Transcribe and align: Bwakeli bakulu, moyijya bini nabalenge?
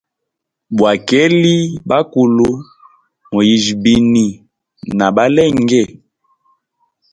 Bwakeli 0.77 1.57
bakulu, 1.89 2.49
moyijya 3.31 3.73
bini 3.83 4.25
nabalenge? 4.97 5.83